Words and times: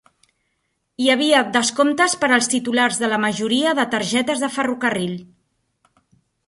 Hi 1.03 1.09
havia 1.15 1.41
descomptes 1.57 2.17
per 2.23 2.31
als 2.39 2.49
titulars 2.55 2.99
de 3.03 3.13
la 3.13 3.21
majoria 3.27 3.75
de 3.83 3.87
targetes 3.95 4.45
de 4.47 4.53
ferrocarril. 4.59 5.15